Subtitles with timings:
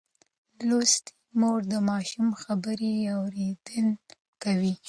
[0.67, 3.89] لوستې مور د ماشوم خبرې اورېدلي
[4.43, 4.73] کوي.